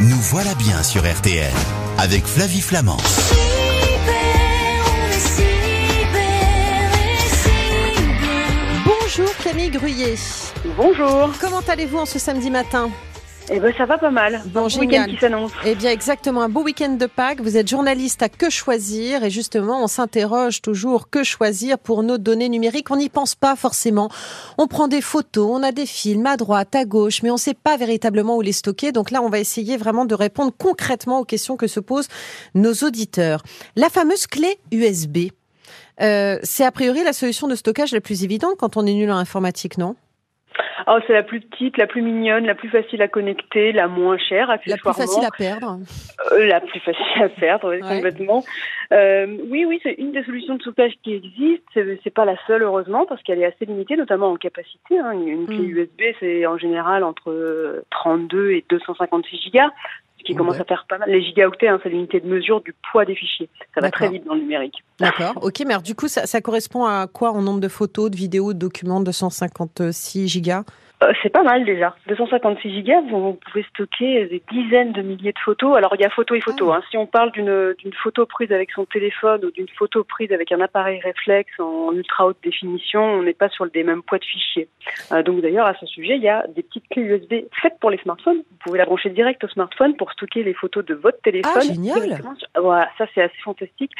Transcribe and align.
Nous 0.00 0.20
voilà 0.20 0.54
bien 0.54 0.82
sur 0.82 1.02
RTL 1.02 1.52
avec 1.98 2.26
Flavie 2.26 2.60
Flamand. 2.60 2.98
Bonjour 8.84 9.36
Camille 9.42 9.70
Gruyé. 9.70 10.16
Bonjour. 10.76 11.30
Comment 11.40 11.60
allez-vous 11.68 11.98
en 11.98 12.06
ce 12.06 12.18
samedi 12.18 12.50
matin? 12.50 12.90
Eh 13.50 13.60
ben 13.60 13.74
ça 13.76 13.84
va 13.84 13.98
pas 13.98 14.10
mal. 14.10 14.40
Bon, 14.46 14.66
Un 14.66 14.78
week-end 14.78 15.04
qui 15.08 15.18
s'annonce. 15.18 15.52
Eh 15.66 15.74
bien 15.74 15.90
exactement, 15.90 16.40
un 16.42 16.48
beau 16.48 16.62
week-end 16.62 16.94
de 16.94 17.06
Pâques. 17.06 17.40
Vous 17.42 17.58
êtes 17.58 17.68
journaliste 17.68 18.22
à 18.22 18.30
Que 18.30 18.48
choisir 18.48 19.22
et 19.22 19.30
justement 19.30 19.84
on 19.84 19.86
s'interroge 19.86 20.62
toujours 20.62 21.10
que 21.10 21.22
choisir 21.22 21.78
pour 21.78 22.02
nos 22.02 22.16
données 22.16 22.48
numériques? 22.48 22.90
On 22.90 22.96
n'y 22.96 23.10
pense 23.10 23.34
pas 23.34 23.54
forcément. 23.54 24.08
On 24.56 24.66
prend 24.66 24.88
des 24.88 25.02
photos, 25.02 25.50
on 25.52 25.62
a 25.62 25.72
des 25.72 25.84
films 25.84 26.26
à 26.26 26.36
droite, 26.38 26.74
à 26.74 26.86
gauche, 26.86 27.22
mais 27.22 27.30
on 27.30 27.34
ne 27.34 27.38
sait 27.38 27.54
pas 27.54 27.76
véritablement 27.76 28.36
où 28.36 28.40
les 28.40 28.52
stocker. 28.52 28.92
Donc 28.92 29.10
là 29.10 29.20
on 29.22 29.28
va 29.28 29.38
essayer 29.40 29.76
vraiment 29.76 30.06
de 30.06 30.14
répondre 30.14 30.52
concrètement 30.56 31.20
aux 31.20 31.24
questions 31.24 31.56
que 31.56 31.66
se 31.66 31.80
posent 31.80 32.08
nos 32.54 32.72
auditeurs. 32.72 33.42
La 33.76 33.90
fameuse 33.90 34.26
clé 34.26 34.58
USB. 34.72 35.28
Euh, 36.00 36.38
c'est 36.42 36.64
a 36.64 36.72
priori 36.72 37.04
la 37.04 37.12
solution 37.12 37.46
de 37.46 37.54
stockage 37.54 37.92
la 37.92 38.00
plus 38.00 38.24
évidente 38.24 38.54
quand 38.58 38.76
on 38.76 38.86
est 38.86 38.94
nul 38.94 39.10
en 39.10 39.16
informatique, 39.16 39.78
non? 39.78 39.96
Oh, 40.86 40.98
c'est 41.06 41.12
la 41.12 41.22
plus 41.22 41.40
petite, 41.40 41.76
la 41.78 41.86
plus 41.86 42.02
mignonne, 42.02 42.46
la 42.46 42.54
plus 42.54 42.68
facile 42.68 43.00
à 43.02 43.08
connecter, 43.08 43.72
la 43.72 43.86
moins 43.88 44.18
chère, 44.18 44.48
La 44.48 44.58
plus 44.58 44.72
accessoirement. 44.72 45.02
facile 45.06 45.24
à 45.24 45.30
perdre. 45.30 45.78
Euh, 46.32 46.46
la 46.46 46.60
plus 46.60 46.80
facile 46.80 47.22
à 47.22 47.28
perdre, 47.28 47.70
oui, 47.74 47.82
Ouais. 47.82 47.94
complètement. 47.96 48.44
Euh, 48.92 49.26
oui, 49.50 49.64
oui, 49.64 49.80
c'est 49.82 49.94
une 49.94 50.12
des 50.12 50.22
solutions 50.24 50.54
de 50.56 50.60
stockage 50.62 50.92
qui 51.02 51.14
existe. 51.14 51.62
C'est, 51.74 52.10
pas 52.14 52.24
la 52.24 52.36
seule, 52.46 52.62
heureusement, 52.62 53.06
parce 53.06 53.22
qu'elle 53.22 53.40
est 53.40 53.46
assez 53.46 53.64
limitée, 53.64 53.96
notamment 53.96 54.30
en 54.30 54.36
capacité. 54.36 54.98
hein. 54.98 55.12
Une 55.12 55.28
une 55.28 55.46
clé 55.46 55.58
Mm. 55.58 55.64
USB, 55.78 56.00
c'est 56.20 56.46
en 56.46 56.58
général 56.58 57.04
entre 57.04 57.30
euh, 57.30 57.82
32 57.90 58.50
et 58.52 58.64
256 58.68 59.36
gigas, 59.38 59.70
qui 60.24 60.34
commence 60.34 60.58
à 60.58 60.64
faire 60.64 60.86
pas 60.88 60.98
mal. 60.98 61.10
Les 61.10 61.22
gigaoctets, 61.22 61.68
hein, 61.68 61.78
c'est 61.82 61.88
l'unité 61.88 62.20
de 62.20 62.26
mesure 62.26 62.60
du 62.62 62.74
poids 62.90 63.04
des 63.04 63.14
fichiers. 63.14 63.48
Ça 63.74 63.80
va 63.80 63.90
très 63.90 64.08
vite 64.08 64.24
dans 64.24 64.34
le 64.34 64.40
numérique. 64.40 64.82
D'accord. 64.98 65.34
Ok, 65.42 65.60
mais 65.60 65.74
alors, 65.74 65.82
du 65.82 65.94
coup, 65.94 66.08
ça, 66.08 66.26
ça 66.26 66.40
correspond 66.40 66.84
à 66.84 67.06
quoi 67.06 67.30
en 67.32 67.42
nombre 67.42 67.60
de 67.60 67.68
photos, 67.68 68.10
de 68.10 68.16
vidéos, 68.16 68.52
de 68.52 68.58
documents 68.58 69.00
de 69.00 69.12
156 69.12 70.28
gigas? 70.28 70.64
C'est 71.22 71.30
pas 71.30 71.42
mal 71.42 71.64
déjà. 71.64 71.94
256 72.08 72.70
gigas, 72.70 73.00
vous 73.10 73.34
pouvez 73.34 73.64
stocker 73.70 74.26
des 74.26 74.42
dizaines 74.50 74.92
de 74.92 75.02
milliers 75.02 75.32
de 75.32 75.38
photos. 75.38 75.76
Alors 75.76 75.94
il 75.96 76.00
y 76.00 76.04
a 76.04 76.10
photo 76.10 76.34
et 76.34 76.40
photo. 76.40 76.70
Ah. 76.72 76.76
hein. 76.76 76.82
Si 76.90 76.96
on 76.96 77.06
parle 77.06 77.32
d'une 77.32 77.74
photo 78.02 78.26
prise 78.26 78.52
avec 78.52 78.70
son 78.72 78.84
téléphone 78.84 79.44
ou 79.44 79.50
d'une 79.50 79.68
photo 79.68 80.04
prise 80.04 80.32
avec 80.32 80.52
un 80.52 80.60
appareil 80.60 81.00
réflexe 81.00 81.58
en 81.58 81.92
ultra 81.92 82.26
haute 82.26 82.38
définition, 82.42 83.02
on 83.02 83.22
n'est 83.22 83.32
pas 83.34 83.48
sur 83.48 83.66
des 83.70 83.82
mêmes 83.84 84.02
poids 84.02 84.18
de 84.18 84.24
fichiers. 84.24 84.68
Euh, 85.12 85.22
donc 85.22 85.40
d'ailleurs 85.40 85.66
à 85.66 85.74
ce 85.74 85.86
sujet, 85.86 86.16
il 86.16 86.22
y 86.22 86.28
a 86.28 86.46
des 86.48 86.62
petites 86.62 86.88
clés 86.90 87.02
USB 87.02 87.34
faites 87.60 87.78
pour 87.80 87.90
les 87.90 87.98
smartphones. 87.98 88.38
Vous 88.38 88.56
pouvez 88.64 88.78
la 88.78 88.84
brancher 88.84 89.10
direct 89.10 89.42
au 89.44 89.48
smartphone 89.48 89.96
pour 89.96 90.12
stocker 90.12 90.42
les 90.42 90.54
photos 90.54 90.84
de 90.84 90.94
votre 90.94 91.20
téléphone. 91.22 91.52
Ah, 91.56 91.60
génial. 91.60 92.02
sur- 92.38 92.48
Voilà, 92.62 92.88
ça 92.98 93.06
c'est 93.14 93.22
assez 93.22 93.40
fantastique. 93.42 93.92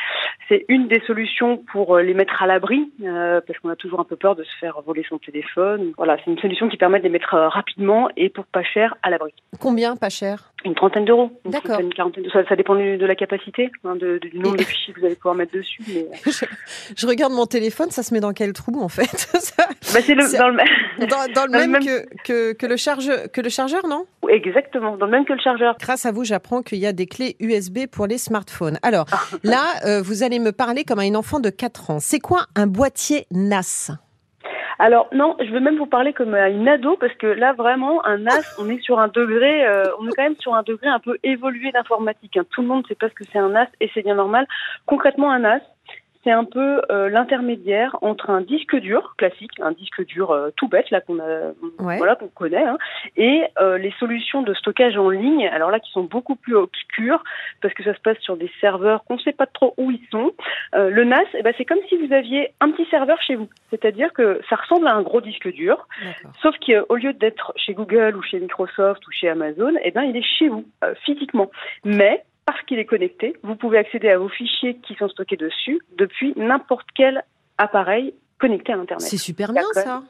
C'est 0.48 0.64
une 0.68 0.88
des 0.88 1.00
solutions 1.06 1.58
pour 1.72 1.96
euh, 1.96 2.02
les 2.02 2.14
mettre 2.14 2.42
à 2.42 2.46
l'abri, 2.46 2.90
euh, 3.04 3.40
parce 3.46 3.58
qu'on 3.58 3.70
a 3.70 3.76
toujours 3.76 4.00
un 4.00 4.04
peu 4.04 4.16
peur 4.16 4.36
de 4.36 4.44
se 4.44 4.54
faire 4.60 4.80
voler 4.82 5.04
son 5.08 5.18
téléphone. 5.18 5.92
Voilà, 5.96 6.16
c'est 6.24 6.30
une 6.30 6.38
solution 6.38 6.68
qui 6.68 6.76
permet 6.76 6.93
de 6.98 7.04
les 7.04 7.10
mettre 7.10 7.34
euh, 7.34 7.48
rapidement 7.48 8.08
et 8.16 8.28
pour 8.28 8.44
pas 8.46 8.62
cher 8.62 8.94
à 9.02 9.10
l'abri. 9.10 9.32
Combien 9.60 9.96
Pas 9.96 10.08
cher? 10.10 10.50
Une 10.64 10.74
trentaine 10.74 11.04
d'euros. 11.04 11.30
D'accord. 11.44 11.78
une 11.80 11.92
quarantaine. 11.92 12.24
Ça, 12.32 12.42
ça 12.48 12.56
dépend 12.56 12.74
de 12.74 13.04
la 13.04 13.14
capacité, 13.14 13.70
hein, 13.84 13.96
de- 13.96 14.18
du 14.18 14.38
nombre 14.38 14.56
de 14.56 14.62
fichiers 14.64 14.94
que 14.94 15.00
vous 15.00 15.06
allez 15.06 15.14
pouvoir 15.14 15.34
mettre 15.34 15.52
dessus. 15.52 15.82
Mais... 15.86 16.06
euh, 16.10 16.46
Je 16.96 17.06
regarde 17.06 17.32
mon 17.34 17.44
téléphone, 17.46 17.90
ça 17.90 18.02
se 18.02 18.14
met 18.14 18.20
dans 18.20 18.32
quel 18.32 18.52
trou 18.54 18.80
en 18.80 18.88
fait? 18.88 19.04
Ça- 19.40 19.66
Bah, 19.68 20.00
c'est 20.02 20.14
le, 20.14 20.38
dans 20.38 20.48
le 20.48 20.54
même. 20.54 20.66
dans, 21.00 21.06
dans 21.06 21.22
le 21.26 21.32
Dans 21.34 21.44
le 21.44 21.50
même, 21.52 21.70
même- 21.72 21.84
Que, 21.84 22.06
que, 22.24 22.52
que 22.54 22.66
le 22.66 22.76
chargeur, 22.76 23.30
que 23.30 23.40
le 23.42 23.50
chargeur, 23.50 23.86
non? 23.86 24.06
Exactement, 24.30 24.96
dans 24.96 25.04
le 25.06 25.12
même 25.12 25.26
que 25.26 25.34
le 25.34 25.40
chargeur. 25.40 25.76
Grâce 25.78 26.06
à 26.06 26.12
vous, 26.12 26.24
j'apprends 26.24 26.62
qu'il 26.62 26.78
y 26.78 26.86
a 26.86 26.92
des 26.92 27.06
clés 27.06 27.36
USB 27.40 27.86
pour 27.90 28.06
les 28.06 28.16
smartphones. 28.18 28.78
Alors 28.82 29.04
là, 29.42 29.62
euh, 29.84 30.00
vous 30.02 30.22
allez 30.22 30.38
me 30.38 30.52
parler 30.52 30.84
comme 30.84 30.98
à 30.98 31.04
une 31.04 31.16
enfant 31.16 31.40
de 31.40 31.50
4 31.50 31.90
ans. 31.90 31.98
C'est 32.00 32.20
quoi 32.20 32.46
un 32.56 32.66
boîtier 32.66 33.26
NAS 33.30 33.90
Alors 34.78 35.08
non, 35.12 35.36
je 35.40 35.50
veux 35.50 35.60
même 35.60 35.76
vous 35.76 35.86
parler 35.86 36.12
comme 36.12 36.34
à 36.34 36.48
une 36.48 36.68
ado 36.68 36.96
parce 36.96 37.14
que 37.14 37.26
là 37.26 37.52
vraiment 37.52 38.04
un 38.06 38.18
NAS, 38.18 38.56
on 38.58 38.68
est 38.68 38.80
sur 38.80 38.98
un 38.98 39.08
degré, 39.08 39.66
euh, 39.66 39.84
on 40.00 40.08
est 40.08 40.12
quand 40.16 40.24
même 40.24 40.36
sur 40.38 40.54
un 40.54 40.62
degré 40.62 40.88
un 40.88 40.98
peu 40.98 41.16
évolué 41.22 41.70
d'informatique. 41.72 42.36
hein. 42.36 42.44
Tout 42.50 42.62
le 42.62 42.68
monde 42.68 42.86
sait 42.86 42.94
pas 42.94 43.08
ce 43.08 43.14
que 43.14 43.24
c'est 43.32 43.38
un 43.38 43.50
NAS 43.50 43.68
et 43.80 43.90
c'est 43.94 44.02
bien 44.02 44.16
normal. 44.16 44.46
Concrètement, 44.86 45.30
un 45.30 45.40
NAS, 45.40 45.60
c'est 46.24 46.30
un 46.30 46.44
peu 46.44 46.80
euh, 46.90 47.08
l'intermédiaire 47.10 47.96
entre 48.00 48.30
un 48.30 48.40
disque 48.40 48.74
dur 48.76 49.14
classique, 49.16 49.52
un 49.60 49.72
disque 49.72 50.04
dur 50.06 50.30
euh, 50.30 50.50
tout 50.56 50.66
bête 50.68 50.90
là 50.90 51.00
qu'on 51.00 51.20
a, 51.20 51.52
Ouais. 51.78 51.98
voilà 51.98 52.16
qu'on 52.16 52.28
connaît, 52.28 52.64
hein, 52.64 52.78
et 53.16 53.44
euh, 53.60 53.76
les 53.78 53.92
solutions 54.00 54.42
de 54.42 54.54
stockage 54.54 54.96
en 54.96 55.10
ligne. 55.10 55.46
Alors 55.48 55.70
là, 55.70 55.78
qui 55.80 55.90
sont 55.92 56.04
beaucoup 56.04 56.34
plus 56.34 56.56
obscures 56.56 57.22
parce 57.60 57.74
que 57.74 57.82
ça 57.84 57.94
se 57.94 58.00
passe 58.00 58.18
sur 58.20 58.36
des 58.36 58.50
serveurs 58.60 59.04
qu'on 59.04 59.14
ne 59.14 59.20
sait 59.20 59.32
pas 59.32 59.46
trop 59.46 59.74
où 59.76 59.90
ils 59.90 60.00
sont. 60.10 60.32
Le 60.72 61.04
NAS, 61.04 61.24
eh 61.34 61.42
ben, 61.42 61.52
c'est 61.56 61.64
comme 61.64 61.78
si 61.88 61.96
vous 61.96 62.12
aviez 62.12 62.52
un 62.60 62.70
petit 62.70 62.86
serveur 62.90 63.20
chez 63.22 63.34
vous. 63.34 63.48
C'est-à-dire 63.70 64.12
que 64.12 64.40
ça 64.48 64.56
ressemble 64.56 64.88
à 64.88 64.94
un 64.94 65.02
gros 65.02 65.20
disque 65.20 65.50
dur, 65.52 65.86
sauf 66.42 66.54
qu'au 66.58 66.96
lieu 66.96 67.12
d'être 67.12 67.52
chez 67.56 67.74
Google 67.74 68.16
ou 68.16 68.22
chez 68.22 68.40
Microsoft 68.40 69.06
ou 69.06 69.10
chez 69.12 69.28
Amazon, 69.28 69.72
eh 69.82 69.90
ben, 69.90 70.02
il 70.02 70.16
est 70.16 70.22
chez 70.38 70.48
vous, 70.48 70.64
physiquement. 71.04 71.50
Mais 71.84 72.24
parce 72.46 72.60
qu'il 72.62 72.78
est 72.78 72.84
connecté, 72.84 73.36
vous 73.42 73.56
pouvez 73.56 73.78
accéder 73.78 74.10
à 74.10 74.18
vos 74.18 74.28
fichiers 74.28 74.76
qui 74.78 74.94
sont 74.94 75.08
stockés 75.08 75.36
dessus 75.36 75.80
depuis 75.96 76.34
n'importe 76.36 76.86
quel 76.94 77.24
appareil 77.58 78.14
connecté 78.38 78.72
à 78.72 78.76
Internet. 78.76 79.06
C'est 79.06 79.16
super 79.16 79.52
bien 79.52 79.62
ça. 79.72 80.02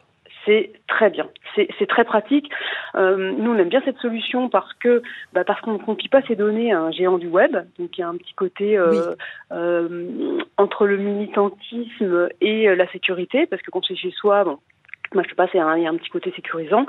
C'est 0.45 0.72
très 0.89 1.09
bien, 1.09 1.27
c'est 1.56 1.87
très 1.89 2.05
pratique. 2.05 2.50
Euh, 2.97 3.33
nous, 3.33 3.53
on 3.53 3.56
aime 3.56 3.71
bien 3.71 3.81
cette 3.83 3.97
solution 3.97 4.50
parce 4.50 4.71
que 4.75 5.03
bah, 5.33 5.43
parce 5.43 5.59
qu'on 5.62 5.72
ne 5.72 5.78
confie 5.78 6.11
pas 6.11 6.21
ces 6.28 6.37
données 6.37 6.71
à 6.71 6.81
un 6.81 6.91
géant 6.91 7.17
du 7.17 7.28
web, 7.28 7.56
donc 7.78 7.97
il 7.97 8.03
y 8.03 8.05
a 8.05 8.09
un 8.09 8.17
petit 8.17 8.34
côté 8.34 8.77
euh, 8.77 8.91
Oui. 8.91 8.99
euh, 9.53 10.39
entre 10.59 10.87
le 10.87 10.99
militantisme 10.99 12.28
et 12.43 12.75
la 12.77 12.87
sécurité, 12.93 13.47
parce 13.47 13.62
que 13.62 13.71
quand 13.71 13.83
c'est 13.87 13.97
chez 13.97 14.11
soi, 14.11 14.45
bon. 14.45 14.59
Moi, 15.15 15.23
je 15.25 15.29
sais 15.31 15.35
pas, 15.35 15.47
il 15.55 15.57
y 15.57 15.87
a 15.87 15.91
un 15.91 15.97
petit 15.97 16.11
côté 16.11 16.33
sécurisant. 16.35 16.87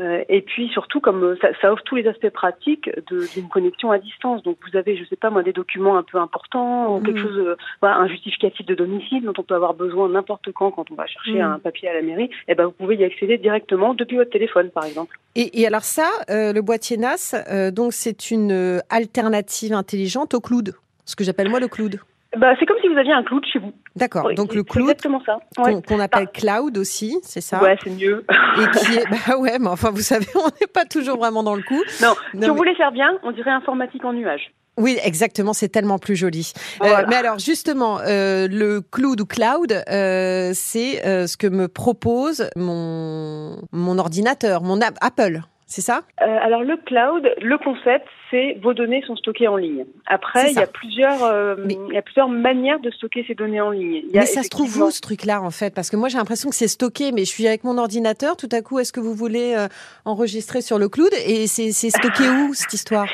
Euh, 0.00 0.22
et 0.28 0.40
puis 0.42 0.68
surtout, 0.68 1.00
comme 1.00 1.22
euh, 1.22 1.36
ça, 1.40 1.48
ça 1.60 1.72
offre 1.72 1.82
tous 1.84 1.96
les 1.96 2.06
aspects 2.08 2.30
pratiques 2.30 2.90
d'une 3.34 3.48
connexion 3.48 3.90
à 3.90 3.98
distance. 3.98 4.42
Donc, 4.42 4.56
vous 4.68 4.76
avez, 4.76 4.96
je 4.96 5.04
sais 5.04 5.16
pas 5.16 5.30
moi, 5.30 5.42
des 5.42 5.52
documents 5.52 5.96
un 5.96 6.02
peu 6.02 6.18
importants, 6.18 6.96
ou 6.96 7.00
quelque 7.00 7.18
Mhm. 7.18 7.22
chose, 7.22 7.38
euh, 7.38 7.56
voilà, 7.80 7.96
un 7.98 8.08
justificatif 8.08 8.64
de 8.66 8.74
domicile 8.74 9.24
dont 9.24 9.34
on 9.38 9.42
peut 9.42 9.54
avoir 9.54 9.74
besoin 9.74 10.08
n'importe 10.08 10.50
quand 10.52 10.70
quand 10.70 10.90
on 10.90 10.94
va 10.94 11.06
chercher 11.06 11.34
Mhm. 11.42 11.52
un 11.52 11.58
papier 11.58 11.88
à 11.88 11.94
la 11.94 12.02
mairie. 12.02 12.30
Et 12.48 12.54
ben, 12.54 12.64
vous 12.66 12.72
pouvez 12.72 12.96
y 12.96 13.04
accéder 13.04 13.38
directement 13.38 13.94
depuis 13.94 14.16
votre 14.16 14.30
téléphone, 14.30 14.70
par 14.70 14.84
exemple. 14.86 15.18
Et, 15.34 15.60
et 15.60 15.66
alors 15.66 15.82
ça, 15.84 16.08
euh, 16.30 16.52
le 16.52 16.62
boîtier 16.62 16.96
NAS, 16.96 17.34
donc 17.72 17.92
c'est 17.92 18.30
une 18.30 18.80
alternative 18.90 19.72
intelligente 19.72 20.34
au 20.34 20.40
cloud. 20.40 20.72
Ce 21.04 21.14
que 21.14 21.24
j'appelle 21.24 21.48
moi 21.48 21.60
le 21.60 21.68
cloud. 21.68 22.00
Bah, 22.36 22.54
c'est 22.58 22.66
comme 22.66 22.76
si 22.82 22.88
vous 22.88 22.96
aviez 22.98 23.12
un 23.12 23.22
cloud 23.22 23.44
chez 23.52 23.58
vous. 23.58 23.72
D'accord. 23.96 24.26
Oui, 24.26 24.34
Donc 24.34 24.54
le 24.54 24.62
cloud 24.62 24.84
exactement 24.90 25.22
ça. 25.24 25.38
Ouais. 25.58 25.72
qu'on 25.74 25.82
qu'on 25.82 26.00
appelle 26.00 26.28
cloud 26.28 26.76
aussi, 26.78 27.16
c'est 27.22 27.40
ça 27.40 27.62
Ouais, 27.62 27.76
c'est 27.82 27.90
mieux. 27.90 28.24
Et 28.60 28.66
qui 28.78 28.96
est, 28.98 29.04
bah 29.10 29.36
ouais, 29.38 29.58
mais 29.58 29.68
enfin, 29.68 29.90
vous 29.90 30.00
savez, 30.02 30.26
on 30.34 30.46
n'est 30.60 30.66
pas 30.72 30.84
toujours 30.84 31.16
vraiment 31.18 31.42
dans 31.42 31.54
le 31.54 31.62
coup. 31.62 31.82
Non, 32.02 32.08
Non, 32.08 32.14
si 32.14 32.36
mais- 32.38 32.50
on 32.50 32.54
voulait 32.54 32.74
faire 32.74 32.92
bien, 32.92 33.18
on 33.22 33.32
dirait 33.32 33.50
informatique 33.50 34.04
en 34.04 34.12
nuage. 34.12 34.52
Oui, 34.78 34.98
exactement, 35.02 35.54
c'est 35.54 35.70
tellement 35.70 35.98
plus 35.98 36.16
joli. 36.16 36.52
Euh, 36.82 37.04
mais 37.08 37.16
alors, 37.16 37.38
justement, 37.38 37.98
euh, 38.00 38.46
le 38.46 38.82
cloud 38.82 39.18
ou 39.22 39.24
cloud, 39.24 39.72
euh, 39.72 40.50
c'est 40.52 41.26
ce 41.26 41.36
que 41.38 41.46
me 41.46 41.66
propose 41.66 42.50
mon, 42.56 43.56
mon 43.72 43.98
ordinateur, 43.98 44.62
mon 44.62 44.82
app- 44.82 44.98
Apple, 45.00 45.40
c'est 45.66 45.80
ça? 45.80 46.02
Alors 46.18 46.62
le 46.62 46.76
cloud, 46.76 47.26
le 47.40 47.56
concept, 47.58 48.06
c'est 48.36 48.58
vos 48.60 48.74
données 48.74 49.02
sont 49.06 49.16
stockées 49.16 49.48
en 49.48 49.56
ligne. 49.56 49.84
Après, 50.06 50.50
il 50.50 50.56
y 50.56 50.62
a 50.62 50.66
plusieurs, 50.66 51.24
euh, 51.24 51.56
Mais- 51.58 51.78
il 51.88 51.94
y 51.94 51.98
a 51.98 52.02
plusieurs 52.02 52.28
manières 52.28 52.80
de 52.80 52.90
stocker 52.90 53.24
ces 53.26 53.34
données 53.34 53.60
en 53.60 53.70
ligne. 53.70 54.02
Il 54.08 54.10
y 54.14 54.18
a 54.18 54.20
Mais 54.20 54.26
ça 54.26 54.42
se 54.42 54.48
trouve 54.50 54.76
où 54.82 54.90
ce 54.90 55.00
truc-là 55.00 55.40
en 55.42 55.50
fait? 55.50 55.74
Parce 55.74 55.90
que 55.90 55.96
moi 55.96 56.08
j'ai 56.08 56.18
l'impression 56.18 56.50
que 56.50 56.54
c'est 56.56 56.68
stocké, 56.68 57.12
mais 57.12 57.20
je 57.24 57.30
suis 57.30 57.46
avec 57.46 57.64
mon 57.64 57.78
ordinateur. 57.78 58.36
Tout 58.36 58.48
à 58.52 58.60
coup, 58.62 58.78
est-ce 58.78 58.92
que 58.92 59.00
vous 59.00 59.14
voulez 59.14 59.54
euh, 59.56 59.68
enregistrer 60.04 60.60
sur 60.60 60.78
le 60.78 60.88
cloud? 60.88 61.10
Et 61.26 61.46
c'est 61.46 61.70
stocké 61.72 62.24
où 62.28 62.52
cette 62.54 62.72
histoire? 62.74 63.06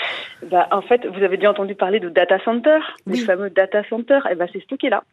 Bah, 0.51 0.67
en 0.73 0.83
fait, 0.83 1.07
vous 1.07 1.23
avez 1.23 1.37
déjà 1.37 1.51
entendu 1.51 1.75
parler 1.77 2.01
de 2.01 2.09
data 2.09 2.39
center, 2.45 2.79
Oui. 3.07 3.21
les 3.21 3.25
fameux 3.25 3.51
data 3.51 3.83
centers. 3.89 4.27
Et 4.31 4.35
ben, 4.35 4.49
c'est 4.53 4.63
stocké 4.65 4.89
là. 4.91 5.05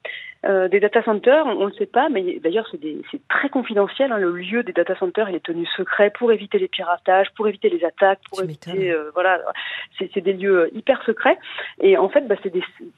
Euh, 0.45 0.69
des 0.69 0.79
data 0.79 1.03
centers, 1.03 1.45
on 1.45 1.67
ne 1.67 1.73
sait 1.73 1.85
pas, 1.85 2.07
mais 2.09 2.39
d'ailleurs, 2.41 2.67
c'est 3.11 3.27
très 3.27 3.49
confidentiel. 3.49 4.11
Hein, 4.11 4.17
le 4.17 4.31
lieu 4.31 4.63
des 4.63 4.71
data 4.71 4.95
centers, 4.97 5.29
il 5.29 5.35
est 5.35 5.43
tenu 5.43 5.65
secret 5.77 6.11
pour 6.17 6.31
éviter 6.31 6.57
les 6.59 6.69
piratages, 6.69 7.27
pour 7.35 7.47
éviter 7.49 7.69
les 7.69 7.83
attaques, 7.83 8.19
pour 8.29 8.41
éviter, 8.41 8.89
euh, 8.91 9.11
voilà, 9.13 9.39
c'est 10.13 10.21
des 10.21 10.33
lieux 10.33 10.59
euh, 10.59 10.69
hyper 10.73 11.01
secrets. 11.03 11.37
Et 11.81 11.97
en 11.97 12.09
fait, 12.09 12.27
bah, 12.27 12.35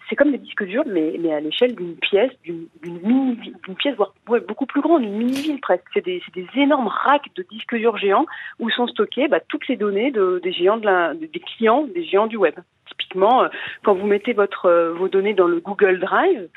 c'est 0.09 0.15
comme 0.15 0.31
des 0.31 0.37
disques 0.37 0.65
durs, 0.65 0.83
mais, 0.85 1.15
mais 1.19 1.33
à 1.33 1.39
l'échelle 1.39 1.75
d'une 1.75 1.95
pièce, 1.95 2.31
d'une 2.43 2.67
mini, 2.83 3.37
d'une 3.65 3.75
pièce 3.75 3.95
voire 3.95 4.13
beaucoup 4.47 4.65
plus 4.65 4.81
grande, 4.81 5.03
une 5.03 5.17
mini 5.17 5.41
ville 5.41 5.61
presque. 5.61 5.85
C'est 5.93 6.05
des, 6.05 6.21
des 6.33 6.47
énormes 6.55 6.87
racks 6.87 7.27
de 7.35 7.45
disques 7.51 7.75
durs 7.75 7.97
géants 7.97 8.25
où 8.59 8.69
sont 8.69 8.87
stockées 8.87 9.27
bah, 9.27 9.39
toutes 9.47 9.67
les 9.67 9.75
données 9.75 10.11
de, 10.11 10.39
des 10.43 10.51
géants 10.51 10.77
de 10.77 10.85
la, 10.85 11.13
des 11.13 11.27
clients, 11.39 11.83
des 11.83 12.03
géants 12.03 12.27
du 12.27 12.37
web. 12.37 12.55
Typiquement, 12.89 13.43
euh, 13.43 13.47
quand 13.83 13.93
vous 13.93 14.05
mettez 14.07 14.33
votre, 14.33 14.65
euh, 14.65 14.93
vos 14.93 15.07
données 15.07 15.33
dans 15.33 15.47
le 15.47 15.59
Google 15.59 15.99
Drive, 15.99 16.49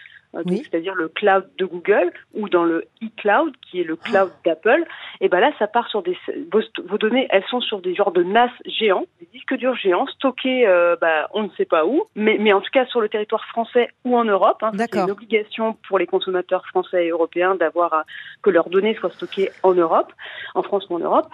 c'est-à-dire 0.47 0.95
le 0.95 1.09
cloud 1.09 1.49
de 1.59 1.65
Google 1.65 2.13
ou 2.35 2.49
dans 2.49 2.65
le 2.65 2.87
e-cloud 3.03 3.55
qui 3.63 3.81
est 3.81 3.85
le 3.85 3.97
cloud 3.97 4.31
ah. 4.33 4.41
d'Apple. 4.45 4.85
Et 5.21 5.29
ben 5.29 5.41
là, 5.41 5.53
ça 5.59 5.67
part 5.67 5.89
sur 5.89 6.03
des 6.03 6.17
vos, 6.51 6.99
données, 6.99 7.27
elles 7.31 7.45
sont 7.51 7.61
sur 7.61 7.81
des 7.81 7.95
genres 7.95 8.13
de 8.13 8.23
NAS 8.23 8.51
géants, 8.67 9.05
des 9.21 9.29
disques 9.33 9.55
durs 9.55 9.77
géants 9.77 10.07
stockés, 10.07 10.67
bah, 11.01 11.29
on 11.33 11.45
ne 11.45 11.51
sait 11.57 11.65
pas 11.65 11.87
où, 11.87 12.05
mais, 12.15 12.37
mais 12.39 12.53
en 12.53 12.61
tout 12.61 12.71
cas 12.73 12.87
sur 12.87 13.01
le 13.01 13.09
territoire 13.09 13.45
français 13.47 13.89
ou 14.05 14.17
en 14.17 14.25
Europe. 14.25 14.63
Hein, 14.63 14.73
c'est 14.77 14.97
une 14.97 15.11
obligation 15.11 15.77
pour 15.89 15.99
les 15.99 16.07
consommateurs 16.07 16.67
français 16.67 17.07
et 17.07 17.11
européens 17.11 17.55
d'avoir 17.55 18.05
que 18.43 18.51
leurs 18.51 18.69
données 18.69 18.95
soient 18.95 19.11
stockées 19.11 19.51
en 19.63 19.75
Europe, 19.75 20.13
en 20.55 20.63
France 20.63 20.87
ou 20.91 20.97
en 20.97 21.01
Europe. 21.01 21.29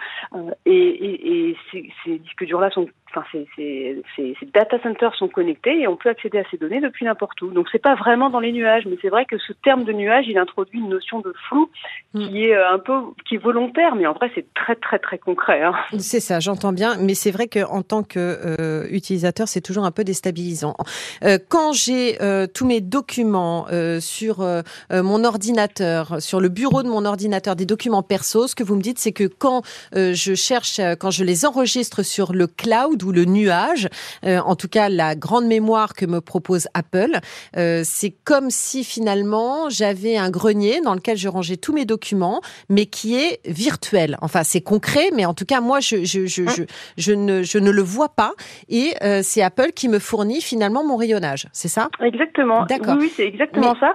et, 0.65 0.71
et, 0.71 1.49
et 1.49 1.57
ces, 1.71 1.91
ces 2.03 2.19
disques 2.19 2.45
durs-là 2.45 2.69
sont 2.71 2.87
enfin, 3.13 3.23
ces, 3.31 3.47
ces, 3.55 4.35
ces, 4.39 4.45
data 4.53 4.81
centers 4.81 5.15
sont 5.15 5.27
connectés 5.27 5.81
et 5.81 5.87
on 5.87 5.95
peut 5.95 6.09
accéder 6.09 6.39
à 6.39 6.43
ces 6.49 6.57
données 6.57 6.81
depuis 6.81 7.05
n'importe 7.05 7.41
où. 7.41 7.51
Donc 7.51 7.67
c'est 7.71 7.81
pas 7.81 7.95
vraiment 7.95 8.29
dans 8.29 8.39
les 8.39 8.51
nuages, 8.51 8.85
mais 8.85 8.97
c'est 9.01 9.09
vrai 9.09 9.25
que 9.25 9.37
ce 9.37 9.53
terme 9.63 9.83
de 9.83 9.93
nuage, 9.93 10.25
il 10.27 10.37
introduit 10.37 10.79
une 10.79 10.89
notion 10.89 11.19
de 11.19 11.33
flou 11.47 11.69
qui 12.13 12.31
mm. 12.31 12.35
est 12.35 12.55
euh, 12.55 12.73
un 12.73 12.79
peu 12.79 12.93
qui 13.27 13.35
est 13.35 13.43
volontaire, 13.43 13.95
mais 13.95 14.07
en 14.07 14.13
vrai 14.13 14.31
c'est 14.35 14.53
très 14.53 14.75
très 14.75 14.99
très 14.99 15.17
concret. 15.17 15.61
Hein. 15.61 15.73
C'est 15.97 16.19
ça, 16.19 16.39
j'entends 16.39 16.73
bien, 16.73 16.95
mais 16.99 17.13
c'est 17.13 17.31
vrai 17.31 17.47
qu'en 17.47 17.81
tant 17.81 18.03
que 18.03 18.19
euh, 18.19 18.87
utilisateur, 18.89 19.47
c'est 19.47 19.61
toujours 19.61 19.85
un 19.85 19.91
peu 19.91 20.03
déstabilisant. 20.03 20.75
Euh, 21.23 21.37
quand 21.49 21.73
j'ai 21.73 22.21
euh, 22.21 22.47
tous 22.47 22.65
mes 22.65 22.81
documents 22.81 23.67
euh, 23.71 23.99
sur 23.99 24.41
euh, 24.41 24.61
mon 24.91 25.23
ordinateur, 25.23 26.21
sur 26.21 26.39
le 26.39 26.49
bureau 26.49 26.83
de 26.83 26.87
mon 26.87 27.05
ordinateur, 27.05 27.55
des 27.55 27.65
documents 27.65 28.03
perso, 28.03 28.47
ce 28.47 28.55
que 28.55 28.63
vous 28.63 28.75
me 28.75 28.81
dites, 28.81 28.99
c'est 28.99 29.11
que 29.11 29.25
quand 29.25 29.63
je 29.93 30.33
cherche, 30.35 30.79
quand 30.99 31.11
je 31.11 31.23
les 31.23 31.45
enregistre 31.45 32.03
sur 32.03 32.33
le 32.33 32.47
cloud 32.47 33.00
ou 33.03 33.11
le 33.11 33.25
nuage, 33.25 33.87
euh, 34.25 34.39
en 34.39 34.55
tout 34.55 34.67
cas 34.67 34.89
la 34.89 35.15
grande 35.15 35.45
mémoire 35.45 35.93
que 35.93 36.05
me 36.05 36.21
propose 36.21 36.67
Apple, 36.73 37.19
euh, 37.57 37.81
c'est 37.83 38.11
comme 38.23 38.49
si 38.49 38.83
finalement 38.83 39.69
j'avais 39.69 40.17
un 40.17 40.29
grenier 40.29 40.81
dans 40.81 40.93
lequel 40.93 41.17
je 41.17 41.27
rangeais 41.27 41.57
tous 41.57 41.73
mes 41.73 41.85
documents, 41.85 42.41
mais 42.69 42.85
qui 42.85 43.15
est 43.15 43.39
virtuel. 43.45 44.17
Enfin, 44.21 44.43
c'est 44.43 44.61
concret, 44.61 45.09
mais 45.15 45.25
en 45.25 45.33
tout 45.33 45.45
cas 45.45 45.61
moi 45.61 45.79
je 45.79 46.03
je 46.03 46.25
je 46.25 46.43
je, 46.47 46.63
je 46.97 47.11
ne 47.13 47.43
je 47.43 47.57
ne 47.57 47.71
le 47.71 47.81
vois 47.81 48.09
pas 48.09 48.33
et 48.69 48.93
euh, 49.03 49.21
c'est 49.23 49.41
Apple 49.41 49.71
qui 49.73 49.87
me 49.89 49.99
fournit 49.99 50.41
finalement 50.41 50.83
mon 50.83 50.97
rayonnage. 50.97 51.47
C'est 51.53 51.67
ça? 51.67 51.89
Exactement. 51.99 52.65
D'accord. 52.65 52.97
Oui, 52.99 53.11
c'est 53.15 53.25
exactement 53.25 53.75
ça. 53.79 53.93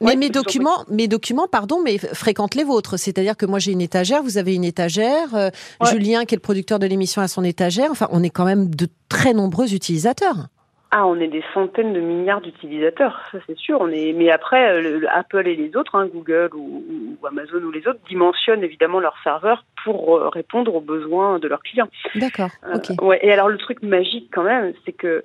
Mais 0.00 0.16
mes 0.16 0.30
documents, 0.30 0.84
mes 0.88 1.08
documents, 1.08 1.48
pardon, 1.48 1.80
mais 1.82 1.98
fréquentent 1.98 2.54
les 2.54 2.64
vôtres. 2.64 2.98
C'est-à-dire 2.98 3.36
que 3.36 3.46
moi 3.46 3.58
j'ai 3.58 3.72
une 3.72 3.80
étagère, 3.80 4.22
vous 4.22 4.38
avez 4.38 4.54
une 4.54 4.64
étagère, 4.64 5.34
euh, 5.34 5.50
Julien 5.90 6.24
qui 6.24 6.34
est 6.34 6.38
le 6.38 6.42
producteur 6.42 6.78
de 6.78 6.86
l'émission 6.86 7.22
a 7.22 7.28
son 7.28 7.44
étagère. 7.44 7.90
Enfin, 7.90 8.08
on 8.12 8.22
est 8.22 8.30
quand 8.30 8.44
même 8.44 8.74
de 8.74 8.86
très 9.08 9.32
nombreux 9.32 9.74
utilisateurs. 9.74 10.48
Ah, 10.90 11.06
on 11.06 11.20
est 11.20 11.28
des 11.28 11.44
centaines 11.52 11.92
de 11.92 12.00
milliards 12.00 12.40
d'utilisateurs, 12.40 13.20
ça 13.30 13.38
c'est 13.46 13.58
sûr. 13.58 13.78
On 13.78 13.88
est, 13.88 14.14
mais 14.14 14.30
après, 14.30 14.72
euh, 14.72 15.04
Apple 15.14 15.46
et 15.46 15.54
les 15.54 15.76
autres, 15.76 15.94
hein, 15.94 16.06
Google 16.06 16.48
ou, 16.54 16.82
Amazon 17.26 17.58
ou 17.62 17.70
les 17.70 17.86
autres, 17.86 18.00
dimensionnent 18.08 18.64
évidemment 18.64 18.98
leurs 18.98 19.18
serveurs 19.22 19.66
pour 19.84 20.16
euh, 20.16 20.30
répondre 20.30 20.74
aux 20.74 20.80
besoins 20.80 21.38
de 21.40 21.46
leurs 21.46 21.60
clients. 21.60 21.88
D'accord. 22.14 22.50
ok. 22.74 23.02
ouais. 23.02 23.18
Et 23.22 23.30
alors 23.30 23.50
le 23.50 23.58
truc 23.58 23.82
magique 23.82 24.30
quand 24.32 24.44
même, 24.44 24.72
c'est 24.86 24.92
que 24.92 25.22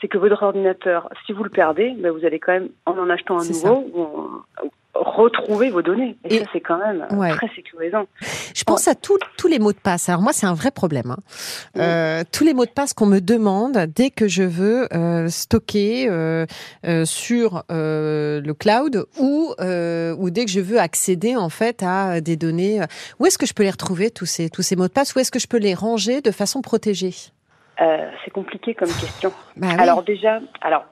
c'est 0.00 0.08
que 0.08 0.18
votre 0.18 0.42
ordinateur, 0.42 1.08
si 1.24 1.32
vous 1.32 1.44
le 1.44 1.50
perdez, 1.50 1.94
ben 1.98 2.10
vous 2.10 2.24
allez 2.24 2.38
quand 2.38 2.52
même, 2.52 2.68
en 2.84 2.98
en 2.98 3.10
achetant 3.10 3.38
un 3.38 3.44
nouveau, 3.44 4.44
retrouver 4.94 5.70
vos 5.70 5.82
données. 5.82 6.16
Et, 6.24 6.38
ça, 6.38 6.44
c'est 6.52 6.60
quand 6.60 6.78
même 6.78 7.06
très 7.36 7.48
sécurisant. 7.54 8.06
Je 8.54 8.64
pense 8.64 8.88
à 8.88 8.94
tous 8.94 9.18
les 9.48 9.58
mots 9.58 9.72
de 9.72 9.78
passe. 9.78 10.08
Alors 10.08 10.22
moi, 10.22 10.32
c'est 10.32 10.46
un 10.46 10.54
vrai 10.54 10.70
problème. 10.70 11.10
Hein. 11.10 11.16
Euh, 11.78 12.24
tous 12.32 12.44
les 12.44 12.54
mots 12.54 12.64
de 12.64 12.70
passe 12.70 12.92
qu'on 12.92 13.06
me 13.06 13.20
demande 13.20 13.76
dès 13.94 14.10
que 14.10 14.28
je 14.28 14.42
veux 14.42 14.88
euh, 14.94 15.28
stocker 15.28 16.08
euh, 16.08 16.46
sur 17.04 17.64
le 17.68 18.52
cloud 18.52 19.06
ou 19.18 19.54
ou 19.58 20.30
dès 20.30 20.44
que 20.44 20.50
je 20.50 20.60
veux 20.60 20.78
accéder 20.78 21.36
en 21.36 21.48
fait 21.48 21.82
à 21.82 22.20
des 22.20 22.36
données. 22.36 22.80
Où 23.18 23.26
est-ce 23.26 23.38
que 23.38 23.46
je 23.46 23.54
peux 23.54 23.62
les 23.62 23.70
retrouver 23.70 24.10
tous 24.10 24.26
ces 24.26 24.50
tous 24.50 24.62
ces 24.62 24.76
mots 24.76 24.88
de 24.88 24.92
passe? 24.92 25.14
Où 25.14 25.18
est-ce 25.18 25.30
que 25.30 25.38
je 25.38 25.46
peux 25.46 25.58
les 25.58 25.74
ranger 25.74 26.20
de 26.20 26.30
façon 26.30 26.62
protégée? 26.62 27.14
Euh, 27.80 28.10
c'est 28.24 28.30
compliqué 28.30 28.74
comme 28.74 28.88
question. 28.88 29.32
Bah 29.56 29.68
alors 29.78 30.02
déjà, 30.02 30.40
alors 30.62 30.84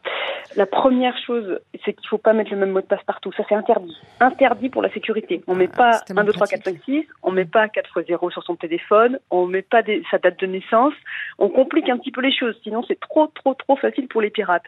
la 0.57 0.67
première 0.67 1.17
chose, 1.27 1.59
c'est 1.85 1.95
qu'il 1.95 2.09
faut 2.09 2.19
pas 2.19 2.33
mettre 2.33 2.51
le 2.51 2.59
même 2.59 2.71
mot 2.71 2.81
de 2.81 2.87
passe 2.87 3.03
partout. 3.07 3.33
Ça 3.37 3.45
c'est 3.49 3.55
interdit. 3.55 3.97
Interdit 4.21 4.69
pour 4.69 4.83
la 4.83 4.93
sécurité. 4.93 5.43
On 5.47 5.55
met 5.55 5.69
ah, 5.75 5.77
pas 5.77 6.15
1, 6.15 6.25
2, 6.25 6.33
3, 6.33 6.47
4, 6.47 6.65
5, 6.65 6.77
6. 6.85 7.07
On 7.23 7.33
met 7.33 7.45
pas 7.47 7.69
4 7.69 7.91
x 8.01 8.09
0 8.09 8.31
sur 8.31 8.43
son 8.43 8.57
téléphone. 8.57 9.19
On 9.31 9.47
met 9.47 9.63
pas 9.63 9.83
des, 9.83 10.03
sa 10.11 10.19
date 10.19 10.39
de 10.41 10.47
naissance. 10.47 10.95
On 11.39 11.49
complique 11.49 11.89
un 11.89 11.99
petit 11.99 12.13
peu 12.13 12.21
les 12.21 12.35
choses. 12.35 12.55
Sinon 12.63 12.85
c'est 12.87 13.01
trop, 13.01 13.27
trop, 13.29 13.55
trop 13.55 13.77
facile 13.77 14.09
pour 14.09 14.21
les 14.21 14.31
pirates. 14.31 14.65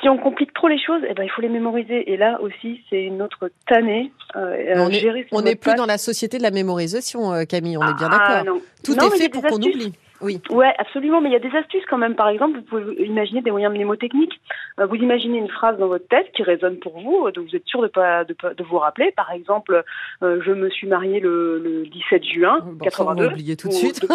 Si 0.00 0.08
on 0.08 0.18
complique 0.18 0.52
trop 0.52 0.68
les 0.68 0.78
choses, 0.78 1.02
eh 1.08 1.14
ben, 1.14 1.22
il 1.22 1.30
faut 1.30 1.40
les 1.40 1.48
mémoriser. 1.48 2.12
Et 2.12 2.16
là 2.16 2.38
aussi, 2.42 2.82
c'est 2.90 3.04
une 3.04 3.22
autre 3.22 3.50
tannée. 3.66 4.12
Euh, 4.36 4.88
on 5.32 5.40
n'est 5.40 5.54
plus 5.54 5.74
dans 5.76 5.86
la 5.86 5.98
société 5.98 6.36
de 6.36 6.42
la 6.42 6.50
mémorisation, 6.50 7.32
euh, 7.32 7.44
Camille, 7.44 7.78
on 7.78 7.82
est 7.82 7.94
bien 7.94 8.10
ah, 8.10 8.42
d'accord. 8.42 8.58
Tout 8.82 8.96
est 8.96 9.16
fait 9.16 9.28
pour 9.28 9.42
qu'on 9.42 9.62
oublie. 9.62 9.92
Oui. 10.24 10.40
Ouais, 10.50 10.72
absolument. 10.78 11.20
Mais 11.20 11.28
il 11.28 11.32
y 11.32 11.36
a 11.36 11.38
des 11.38 11.54
astuces 11.56 11.84
quand 11.88 11.98
même. 11.98 12.14
Par 12.14 12.28
exemple, 12.28 12.58
vous 12.58 12.62
pouvez 12.62 13.06
imaginer 13.06 13.42
des 13.42 13.50
moyens 13.50 13.72
mnémotechniques. 13.72 14.40
Euh, 14.80 14.86
vous 14.86 14.96
imaginez 14.96 15.38
une 15.38 15.48
phrase 15.48 15.78
dans 15.78 15.88
votre 15.88 16.08
tête 16.08 16.30
qui 16.34 16.42
résonne 16.42 16.78
pour 16.78 17.00
vous, 17.00 17.30
donc 17.30 17.48
vous 17.48 17.56
êtes 17.56 17.66
sûr 17.66 17.82
de 17.82 17.88
pas 17.88 18.24
de, 18.24 18.34
de 18.34 18.64
vous 18.64 18.78
rappeler. 18.78 19.12
Par 19.12 19.30
exemple, 19.30 19.84
euh, 20.22 20.40
je 20.44 20.50
me 20.50 20.68
suis 20.70 20.86
mariée 20.86 21.20
le, 21.20 21.58
le 21.58 21.86
17 21.86 22.24
juin 22.24 22.58
bon, 22.64 22.76
82. 22.84 23.26
oublié 23.26 23.56
tout 23.56 23.68
de 23.68 23.72
suite. 23.72 24.06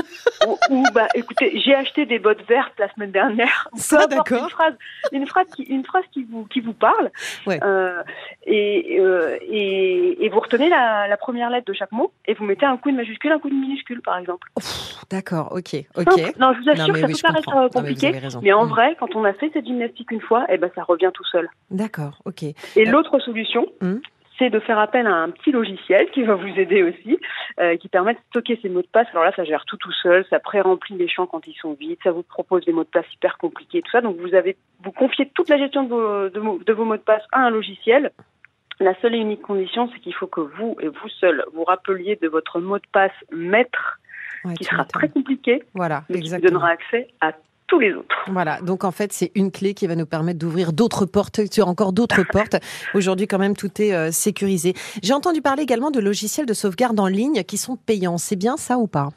ou, 0.69 0.83
bah, 0.93 1.07
écoutez, 1.15 1.59
j'ai 1.59 1.75
acheté 1.75 2.05
des 2.05 2.19
bottes 2.19 2.45
vertes 2.47 2.73
la 2.77 2.91
semaine 2.93 3.11
dernière. 3.11 3.67
Ça, 3.75 4.07
d'accord. 4.07 4.43
Une 4.43 4.49
phrase, 4.49 4.73
une 5.11 5.27
phrase 5.27 5.47
qui, 5.55 5.63
une 5.63 5.85
phrase 5.85 6.03
qui 6.11 6.23
vous 6.23 6.45
qui 6.45 6.59
vous 6.59 6.73
parle. 6.73 7.11
Ouais. 7.47 7.59
Euh, 7.63 8.03
et, 8.45 8.97
euh, 8.99 9.37
et, 9.41 10.25
et 10.25 10.29
vous 10.29 10.39
retenez 10.39 10.69
la, 10.69 11.07
la 11.07 11.17
première 11.17 11.49
lettre 11.49 11.67
de 11.67 11.73
chaque 11.73 11.91
mot 11.91 12.11
et 12.25 12.33
vous 12.33 12.43
mettez 12.45 12.65
un 12.65 12.77
coup 12.77 12.91
de 12.91 12.95
majuscule, 12.95 13.31
un 13.31 13.39
coup 13.39 13.49
de 13.49 13.55
minuscule, 13.55 14.01
par 14.01 14.17
exemple. 14.17 14.47
D'accord. 15.09 15.51
Ok. 15.51 15.73
Non, 16.39 16.53
je 16.53 16.61
vous 16.61 16.69
assure 16.69 16.93
que 16.93 16.99
ça 16.99 17.07
peut 17.07 17.13
paraître 17.21 17.55
euh, 17.55 17.69
compliqué, 17.69 18.11
mais, 18.41 18.53
en 18.53 18.65
mm. 18.65 18.69
vrai, 18.69 18.95
quand 18.99 19.15
on 19.15 19.23
a 19.23 19.33
fait 19.33 19.49
cette 19.53 19.65
gymnastique 19.65 20.11
une 20.11 20.21
fois, 20.21 20.45
eh 20.51 20.57
ben, 20.57 20.69
ça 20.75 20.83
revient 20.83 21.11
tout 21.13 21.25
seul. 21.25 21.49
D'accord, 21.71 22.19
ok. 22.25 22.43
Et 22.43 22.55
euh, 22.77 22.91
l'autre 22.91 23.19
solution, 23.19 23.67
mm. 23.81 23.95
c'est 24.37 24.49
de 24.49 24.59
faire 24.59 24.79
appel 24.79 25.07
à 25.07 25.15
un 25.15 25.29
petit 25.29 25.51
logiciel 25.51 26.09
qui 26.11 26.23
va 26.23 26.35
vous 26.35 26.47
aider 26.47 26.83
aussi, 26.83 27.19
euh, 27.59 27.77
qui 27.77 27.87
permet 27.89 28.13
de 28.13 28.19
stocker 28.29 28.59
ces 28.61 28.69
mots 28.69 28.81
de 28.81 28.87
passe. 28.87 29.07
Alors 29.11 29.23
là, 29.23 29.33
ça 29.35 29.43
gère 29.43 29.65
tout 29.65 29.77
tout 29.77 29.91
seul, 29.91 30.25
ça 30.29 30.39
pré-remplit 30.39 30.97
les 30.97 31.07
champs 31.07 31.27
quand 31.27 31.45
ils 31.47 31.55
sont 31.55 31.73
vides, 31.73 31.99
ça 32.03 32.11
vous 32.11 32.23
propose 32.23 32.65
des 32.65 32.73
mots 32.73 32.83
de 32.83 32.89
passe 32.89 33.11
hyper 33.13 33.37
compliqués, 33.37 33.81
tout 33.81 33.91
ça. 33.91 34.01
Donc 34.01 34.17
vous 34.17 34.33
avez, 34.35 34.57
vous 34.83 34.91
confiez 34.91 35.29
toute 35.33 35.49
la 35.49 35.57
gestion 35.57 35.83
de 35.83 35.89
vos, 35.89 36.29
de 36.59 36.73
vos 36.73 36.85
mots 36.85 36.97
de 36.97 37.01
passe 37.01 37.23
à 37.31 37.41
un 37.41 37.49
logiciel. 37.49 38.11
La 38.81 38.97
seule 39.01 39.15
et 39.15 39.17
unique 39.17 39.41
condition, 39.41 39.89
c'est 39.91 39.99
qu'il 39.99 40.13
faut 40.13 40.27
que 40.27 40.39
vous 40.39 40.77
et 40.79 40.87
vous 40.87 41.09
seul 41.19 41.43
vous 41.53 41.65
rappeliez 41.65 42.15
de 42.15 42.29
votre 42.29 42.61
mot 42.61 42.77
de 42.77 42.87
passe 42.93 43.11
maître 43.31 43.99
qui 44.57 44.63
sera 44.63 44.85
très 44.85 45.09
compliqué, 45.09 45.63
voilà, 45.73 46.03
mais 46.09 46.19
qui 46.21 46.29
donnera 46.37 46.69
accès 46.69 47.07
à 47.21 47.33
tous 47.69 47.79
les 47.79 47.93
autres. 47.93 48.15
Voilà, 48.27 48.59
donc 48.61 48.83
en 48.83 48.91
fait, 48.91 49.13
c'est 49.13 49.31
une 49.35 49.51
clé 49.51 49.73
qui 49.73 49.87
va 49.87 49.95
nous 49.95 50.05
permettre 50.05 50.39
d'ouvrir 50.39 50.73
d'autres 50.73 51.05
portes, 51.05 51.41
sur 51.51 51.67
encore 51.67 51.93
d'autres 51.93 52.23
portes. 52.31 52.57
Aujourd'hui, 52.93 53.27
quand 53.27 53.37
même, 53.37 53.55
tout 53.55 53.81
est 53.81 53.93
euh, 53.93 54.11
sécurisé. 54.11 54.73
J'ai 55.01 55.13
entendu 55.13 55.41
parler 55.41 55.63
également 55.63 55.91
de 55.91 55.99
logiciels 55.99 56.45
de 56.45 56.53
sauvegarde 56.53 56.99
en 56.99 57.07
ligne 57.07 57.43
qui 57.43 57.57
sont 57.57 57.77
payants. 57.77 58.17
C'est 58.17 58.35
bien 58.35 58.57
ça 58.57 58.77
ou 58.77 58.87
pas? 58.87 59.09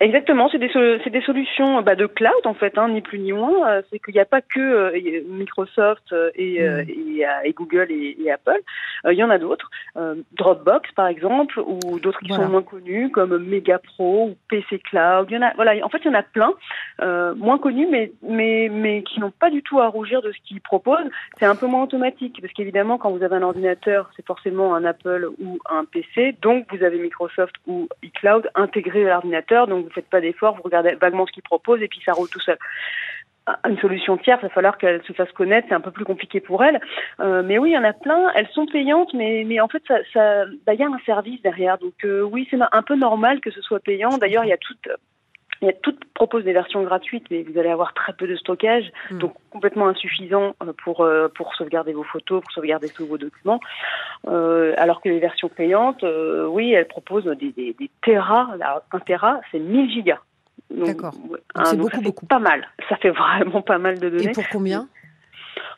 Exactement, 0.00 0.48
c'est 0.50 0.58
des, 0.58 0.70
c'est 0.72 1.10
des 1.10 1.20
solutions 1.22 1.80
bah, 1.82 1.94
de 1.94 2.06
cloud 2.06 2.32
en 2.44 2.54
fait, 2.54 2.76
hein, 2.78 2.88
ni 2.88 3.00
plus 3.00 3.18
ni 3.18 3.32
moins. 3.32 3.68
Euh, 3.68 3.82
c'est 3.90 3.98
qu'il 3.98 4.14
n'y 4.14 4.20
a 4.20 4.24
pas 4.24 4.40
que 4.40 4.60
euh, 4.60 5.22
Microsoft 5.28 6.12
euh, 6.12 6.30
et, 6.34 6.60
mm. 6.60 6.88
et, 6.88 7.26
et, 7.44 7.52
Google 7.52 7.86
et, 7.90 8.16
et 8.20 8.30
Apple. 8.30 8.60
Il 9.06 9.14
y 9.14 9.22
en 9.22 9.30
a 9.30 9.38
d'autres, 9.38 9.70
Dropbox 10.32 10.90
par 10.92 11.08
exemple, 11.08 11.60
ou 11.60 12.00
d'autres 12.00 12.20
qui 12.20 12.32
sont 12.32 12.48
moins 12.48 12.62
connus 12.62 13.10
comme 13.10 13.36
Megapro 13.36 14.30
ou 14.30 14.36
PC 14.48 14.78
Cloud. 14.78 15.26
Il 15.30 15.34
y 15.34 15.38
en 15.38 15.42
a, 15.42 15.52
voilà, 15.54 15.74
en 15.84 15.88
fait 15.88 15.98
il 16.04 16.06
y 16.06 16.10
en 16.10 16.18
a 16.18 16.22
plein, 16.22 16.52
moins 17.36 17.58
connus 17.58 17.86
mais 17.90 18.12
mais 18.22 18.70
mais 18.72 19.02
qui 19.02 19.20
n'ont 19.20 19.30
pas 19.30 19.50
du 19.50 19.62
tout 19.62 19.80
à 19.80 19.88
rougir 19.88 20.22
de 20.22 20.32
ce 20.32 20.38
qu'ils 20.44 20.60
proposent. 20.60 21.08
C'est 21.38 21.46
un 21.46 21.54
peu 21.56 21.66
moins 21.66 21.82
automatique 21.82 22.38
parce 22.40 22.52
qu'évidemment 22.52 22.98
quand 22.98 23.10
vous 23.10 23.22
avez 23.22 23.36
un 23.36 23.42
ordinateur, 23.42 24.10
c'est 24.16 24.26
forcément 24.26 24.74
un 24.74 24.84
Apple 24.84 25.28
ou 25.40 25.58
un 25.70 25.84
PC, 25.84 26.34
donc 26.40 26.66
vous 26.74 26.82
avez 26.82 26.98
Microsoft 26.98 27.54
ou 27.66 27.88
iCloud 28.02 28.50
intégré 28.54 29.06
à 29.06 29.14
l'ordinateur, 29.14 29.66
donc 29.66 29.83
vous 29.84 29.90
faites 29.90 30.08
pas 30.08 30.20
d'efforts, 30.20 30.56
vous 30.56 30.62
regardez 30.62 30.94
vaguement 30.94 31.26
ce 31.26 31.32
qu'ils 31.32 31.42
proposent 31.42 31.82
et 31.82 31.88
puis 31.88 32.00
ça 32.04 32.12
roule 32.12 32.28
tout 32.28 32.40
seul 32.40 32.58
une 33.68 33.78
solution 33.78 34.16
tierce, 34.16 34.40
il 34.42 34.46
va 34.46 34.54
falloir 34.54 34.78
qu'elle 34.78 35.02
se 35.02 35.12
fasse 35.12 35.30
connaître, 35.32 35.66
c'est 35.68 35.74
un 35.74 35.80
peu 35.80 35.90
plus 35.90 36.04
compliqué 36.04 36.40
pour 36.40 36.64
elle. 36.64 36.80
Euh, 37.20 37.42
mais 37.44 37.58
oui, 37.58 37.70
il 37.70 37.74
y 37.74 37.78
en 37.78 37.84
a 37.84 37.92
plein, 37.92 38.30
elles 38.34 38.48
sont 38.48 38.66
payantes, 38.66 39.12
mais, 39.12 39.44
mais 39.46 39.60
en 39.60 39.68
fait, 39.68 39.82
ça, 39.86 39.98
ça, 40.12 40.44
bah, 40.66 40.74
y 40.74 40.82
a 40.82 40.86
un 40.86 40.98
service 41.04 41.42
derrière. 41.42 41.78
Donc 41.78 42.04
euh, 42.04 42.22
oui, 42.22 42.46
c'est 42.50 42.58
un 42.72 42.82
peu 42.82 42.96
normal 42.96 43.40
que 43.40 43.50
ce 43.50 43.60
soit 43.60 43.80
payant. 43.80 44.16
D'ailleurs, 44.16 44.44
il 44.44 44.48
y 44.48 44.54
a 44.54 44.56
toutes, 44.56 44.88
il 45.60 45.66
y 45.66 45.70
a 45.70 45.74
toutes 45.74 46.02
proposent 46.14 46.44
des 46.44 46.54
versions 46.54 46.82
gratuites, 46.84 47.26
mais 47.30 47.42
vous 47.42 47.58
allez 47.58 47.68
avoir 47.68 47.92
très 47.92 48.14
peu 48.14 48.26
de 48.26 48.36
stockage, 48.36 48.90
hmm. 49.10 49.18
donc 49.18 49.34
complètement 49.50 49.88
insuffisant 49.88 50.54
euh, 50.62 50.72
pour 50.82 51.06
pour 51.34 51.54
sauvegarder 51.54 51.92
vos 51.92 52.04
photos, 52.04 52.40
pour 52.42 52.52
sauvegarder 52.52 52.88
tous 52.88 53.06
vos 53.06 53.18
documents. 53.18 53.60
Alors 54.26 55.00
que 55.00 55.08
les 55.08 55.18
versions 55.18 55.48
payantes, 55.48 56.04
oui, 56.48 56.72
elles 56.72 56.88
proposent 56.88 57.24
des, 57.24 57.52
des, 57.52 57.74
des 57.78 57.90
terras. 58.02 58.48
un 58.92 59.00
terra, 59.00 59.40
c'est 59.50 59.58
1000 59.58 59.90
gigas. 59.90 60.20
D'accord. 60.70 61.14
c'est 61.64 61.76
beaucoup, 61.76 62.00
beaucoup. 62.00 62.26
Pas 62.26 62.38
mal. 62.38 62.66
Ça 62.88 62.96
fait 62.96 63.10
vraiment 63.10 63.62
pas 63.62 63.78
mal 63.78 63.98
de 63.98 64.08
données. 64.08 64.30
Et 64.30 64.32
pour 64.32 64.48
combien 64.50 64.88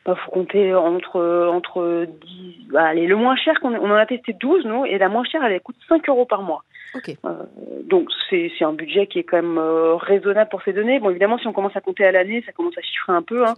bah, 0.07 0.15
faut 0.15 0.31
compter 0.31 0.73
entre 0.73 1.49
entre 1.51 2.05
10, 2.05 2.69
bah, 2.71 2.85
allez, 2.85 3.07
le 3.07 3.17
moins 3.17 3.35
cher 3.35 3.59
qu'on 3.59 3.75
on 3.75 3.91
en 3.91 3.95
a 3.95 4.05
testé 4.05 4.33
12 4.33 4.65
nous 4.65 4.85
et 4.85 4.97
la 4.97 5.09
moins 5.09 5.25
chère 5.25 5.43
elle 5.43 5.59
coûte 5.59 5.75
5 5.89 6.07
euros 6.07 6.25
par 6.25 6.43
mois. 6.43 6.63
Euh, 6.95 7.43
donc 7.83 8.09
c'est 8.29 8.49
un 8.61 8.73
budget 8.73 9.07
qui 9.07 9.19
est 9.19 9.23
quand 9.23 9.37
même 9.37 9.57
euh, 9.57 9.95
raisonnable 9.95 10.49
pour 10.49 10.61
ces 10.63 10.73
données. 10.73 10.99
Bon 10.99 11.09
évidemment 11.09 11.37
si 11.37 11.47
on 11.47 11.53
commence 11.53 11.75
à 11.75 11.81
compter 11.81 12.05
à 12.05 12.11
l'année 12.11 12.43
ça 12.45 12.51
commence 12.51 12.77
à 12.77 12.81
chiffrer 12.81 13.13
un 13.13 13.21
peu. 13.21 13.45
Hein. 13.45 13.53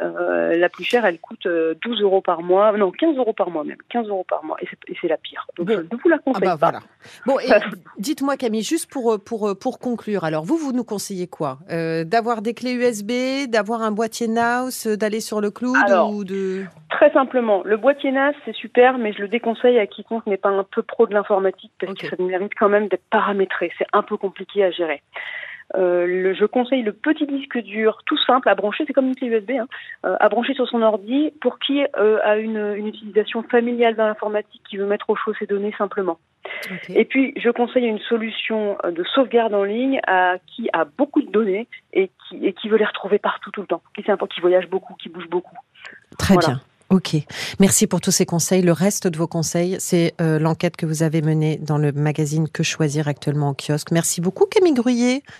Euh, 0.00 0.56
la 0.56 0.68
plus 0.68 0.84
chère 0.84 1.04
elle 1.04 1.18
coûte 1.18 1.46
12 1.46 2.02
euros 2.02 2.20
par 2.20 2.42
mois, 2.42 2.72
non 2.72 2.90
15 2.90 3.16
euros 3.16 3.32
par 3.32 3.50
mois 3.50 3.64
même, 3.64 3.78
15 3.90 4.08
euros 4.08 4.24
par 4.28 4.44
mois 4.44 4.56
et 4.60 4.94
c'est 5.00 5.08
la 5.08 5.16
pire. 5.16 5.46
Donc 5.56 5.70
je 5.70 5.76
ne 5.76 5.82
vous 6.02 6.08
la 6.08 6.18
conseille 6.18 6.48
ah 6.48 6.56
bah, 6.56 6.72
pas. 6.72 6.80
Bon 7.26 7.38
et 7.38 7.48
dites-moi 7.98 8.36
Camille 8.36 8.62
juste 8.62 8.90
pour 8.90 9.22
pour 9.22 9.56
pour 9.58 9.78
conclure 9.78 10.24
alors 10.24 10.44
vous 10.44 10.56
vous 10.56 10.72
nous 10.72 10.84
conseillez 10.84 11.26
quoi? 11.26 11.58
D'avoir 11.68 12.42
des 12.42 12.54
clés 12.54 12.74
USB, 12.74 13.48
d'avoir 13.48 13.82
un 13.82 13.90
boîtier 13.92 14.28
NAS, 14.28 14.86
d'aller 14.86 15.20
sur 15.20 15.40
le 15.40 15.50
cloud 15.50 15.76
ou 16.10 16.24
de 16.24 16.64
Très 17.02 17.10
simplement, 17.14 17.62
le 17.64 17.76
boîtier 17.76 18.12
NAS 18.12 18.32
c'est 18.44 18.54
super 18.54 18.96
mais 18.96 19.12
je 19.12 19.22
le 19.22 19.26
déconseille 19.26 19.76
à 19.80 19.88
quiconque 19.88 20.24
n'est 20.28 20.36
pas 20.36 20.50
un 20.50 20.62
peu 20.62 20.82
pro 20.84 21.08
de 21.08 21.12
l'informatique 21.12 21.72
parce 21.80 21.94
que 21.94 22.06
ça 22.06 22.14
mérite 22.20 22.52
quand 22.56 22.68
même 22.68 22.86
d'être 22.86 23.02
paramétré. 23.10 23.72
C'est 23.76 23.88
un 23.92 24.04
peu 24.04 24.16
compliqué 24.16 24.62
à 24.62 24.70
gérer. 24.70 25.02
Euh, 25.74 26.06
le, 26.06 26.32
je 26.32 26.44
conseille 26.44 26.82
le 26.82 26.92
petit 26.92 27.26
disque 27.26 27.58
dur 27.58 27.98
tout 28.06 28.18
simple 28.18 28.48
à 28.48 28.54
brancher, 28.54 28.84
c'est 28.86 28.92
comme 28.92 29.08
une 29.08 29.16
clé 29.16 29.26
USB, 29.26 29.50
hein, 29.50 29.66
euh, 30.06 30.14
à 30.20 30.28
brancher 30.28 30.54
sur 30.54 30.68
son 30.68 30.80
ordi 30.80 31.32
pour 31.40 31.58
qui 31.58 31.82
euh, 31.96 32.20
a 32.22 32.36
une, 32.36 32.72
une, 32.76 32.86
utilisation 32.86 33.42
familiale 33.42 33.96
dans 33.96 34.06
l'informatique, 34.06 34.62
qui 34.70 34.76
veut 34.76 34.86
mettre 34.86 35.10
au 35.10 35.16
chaud 35.16 35.34
ses 35.36 35.46
données 35.46 35.74
simplement. 35.76 36.20
Et 36.88 37.04
puis, 37.04 37.32
je 37.36 37.50
conseille 37.50 37.86
une 37.86 37.98
solution 37.98 38.76
de 38.84 39.02
sauvegarde 39.14 39.54
en 39.54 39.64
ligne 39.64 40.00
à 40.06 40.36
qui 40.46 40.68
a 40.72 40.84
beaucoup 40.84 41.22
de 41.22 41.30
données 41.32 41.66
et 41.94 42.10
qui, 42.28 42.46
et 42.46 42.52
qui 42.52 42.68
veut 42.68 42.78
les 42.78 42.84
retrouver 42.84 43.18
partout 43.18 43.50
tout 43.50 43.62
le 43.62 43.66
temps, 43.66 43.82
qui, 43.96 44.04
qui 44.04 44.40
voyage 44.40 44.68
beaucoup, 44.68 44.94
qui 44.94 45.08
bouge 45.08 45.28
beaucoup. 45.28 45.56
Très 46.18 46.36
bien. 46.36 46.60
Ok, 46.92 47.16
merci 47.58 47.86
pour 47.86 48.02
tous 48.02 48.10
ces 48.10 48.26
conseils. 48.26 48.60
Le 48.60 48.72
reste 48.72 49.06
de 49.06 49.16
vos 49.16 49.26
conseils, 49.26 49.76
c'est 49.78 50.12
euh, 50.20 50.38
l'enquête 50.38 50.76
que 50.76 50.84
vous 50.84 51.02
avez 51.02 51.22
menée 51.22 51.56
dans 51.56 51.78
le 51.78 51.90
magazine 51.90 52.48
Que 52.50 52.62
choisir 52.62 53.08
actuellement 53.08 53.48
au 53.48 53.54
kiosque. 53.54 53.92
Merci 53.92 54.20
beaucoup 54.20 54.44
Camille 54.44 54.74
Gruyé. 54.74 55.22